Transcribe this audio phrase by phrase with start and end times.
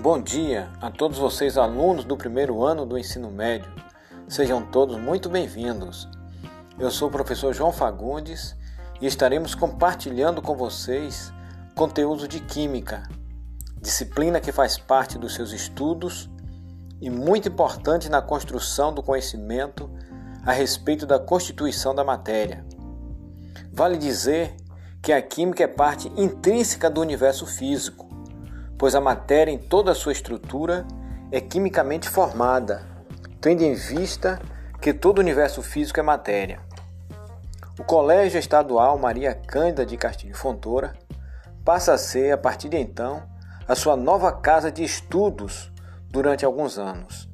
[0.00, 3.68] Bom dia a todos vocês, alunos do primeiro ano do ensino médio.
[4.28, 6.08] Sejam todos muito bem-vindos.
[6.78, 8.54] Eu sou o professor João Fagundes
[9.00, 11.32] e estaremos compartilhando com vocês
[11.74, 13.08] conteúdo de Química,
[13.82, 16.30] disciplina que faz parte dos seus estudos
[17.00, 19.90] e muito importante na construção do conhecimento
[20.46, 22.64] a respeito da constituição da matéria.
[23.72, 24.54] Vale dizer
[25.02, 28.07] que a química é parte intrínseca do universo físico
[28.78, 30.86] pois a matéria em toda a sua estrutura
[31.32, 32.86] é quimicamente formada,
[33.40, 34.40] tendo em vista
[34.80, 36.60] que todo o universo físico é matéria.
[37.78, 40.94] O Colégio Estadual Maria Cândida de Castilho Fontoura
[41.64, 43.22] passa a ser, a partir de então,
[43.66, 45.70] a sua nova casa de estudos
[46.08, 47.28] durante alguns anos.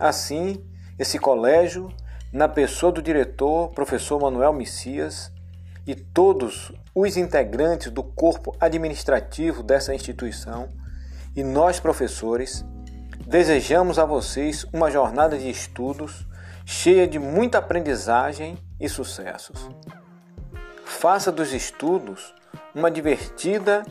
[0.00, 0.64] Assim,
[0.98, 1.88] esse colégio,
[2.32, 5.32] na pessoa do diretor, professor Manuel Messias,
[5.88, 10.68] e todos os integrantes do corpo administrativo dessa instituição
[11.34, 12.62] e nós, professores,
[13.26, 16.26] desejamos a vocês uma jornada de estudos
[16.66, 19.70] cheia de muita aprendizagem e sucessos.
[20.84, 22.34] Faça dos estudos
[22.74, 23.82] uma divertida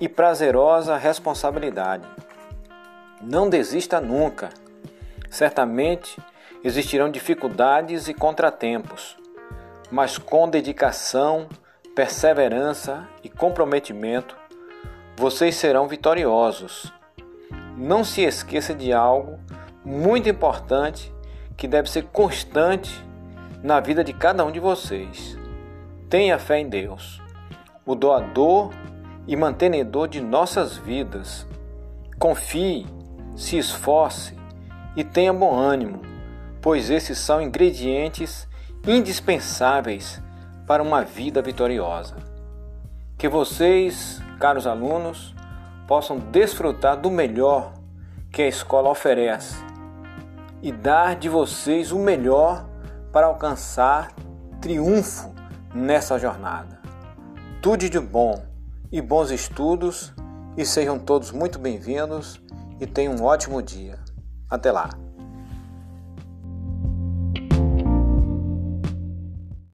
[0.00, 2.08] e prazerosa responsabilidade.
[3.20, 4.48] Não desista nunca.
[5.28, 6.18] Certamente
[6.64, 9.20] existirão dificuldades e contratempos
[9.92, 11.46] mas com dedicação,
[11.94, 14.34] perseverança e comprometimento,
[15.18, 16.90] vocês serão vitoriosos.
[17.76, 19.38] Não se esqueça de algo
[19.84, 21.12] muito importante
[21.58, 23.04] que deve ser constante
[23.62, 25.36] na vida de cada um de vocês.
[26.08, 27.20] Tenha fé em Deus,
[27.84, 28.70] o doador
[29.28, 31.46] e mantenedor de nossas vidas.
[32.18, 32.86] Confie,
[33.36, 34.34] se esforce
[34.96, 36.00] e tenha bom ânimo,
[36.62, 38.50] pois esses são ingredientes
[38.86, 40.20] indispensáveis
[40.66, 42.16] para uma vida vitoriosa.
[43.16, 45.34] Que vocês, caros alunos,
[45.86, 47.74] possam desfrutar do melhor
[48.30, 49.56] que a escola oferece
[50.62, 52.66] e dar de vocês o melhor
[53.12, 54.12] para alcançar
[54.60, 55.32] triunfo
[55.74, 56.80] nessa jornada.
[57.60, 58.42] Tudo de bom
[58.90, 60.12] e bons estudos
[60.56, 62.40] e sejam todos muito bem-vindos
[62.80, 63.98] e tenham um ótimo dia.
[64.48, 65.11] Até lá!